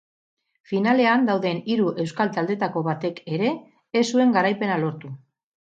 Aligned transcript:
Finalean 0.71 1.27
dauden 1.29 1.59
hiru 1.73 1.91
euskal 2.05 2.33
taldeetako 2.39 2.85
batek 2.91 3.23
ere 3.39 3.53
ez 4.03 4.05
zuen 4.15 4.37
garaipena 4.41 4.85
lortu. 4.87 5.19